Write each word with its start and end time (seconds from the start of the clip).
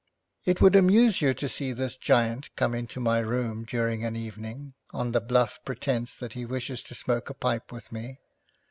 It 0.45 0.61
would 0.61 0.75
amuse 0.75 1.21
you 1.21 1.35
to 1.35 1.47
see 1.47 1.73
this 1.73 1.95
giant 1.95 2.49
come 2.55 2.73
into 2.73 2.99
my 2.99 3.19
room 3.19 3.65
during 3.65 4.03
an 4.03 4.15
evening, 4.15 4.73
on 4.89 5.11
the 5.11 5.21
bluff 5.21 5.59
pretence 5.63 6.15
that 6.17 6.33
he 6.33 6.43
wishes 6.43 6.81
to 6.85 6.95
smoke 6.95 7.29
a 7.29 7.35
pipe 7.35 7.71
with 7.71 7.91
me. 7.91 8.17